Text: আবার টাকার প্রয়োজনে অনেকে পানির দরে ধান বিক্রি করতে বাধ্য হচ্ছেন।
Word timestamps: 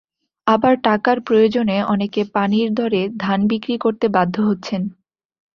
আবার 0.47 0.73
টাকার 0.83 1.17
প্রয়োজনে 1.21 1.77
অনেকে 1.83 2.21
পানির 2.33 2.69
দরে 2.73 3.01
ধান 3.17 3.39
বিক্রি 3.47 3.75
করতে 3.77 4.05
বাধ্য 4.09 4.35
হচ্ছেন। 4.41 4.81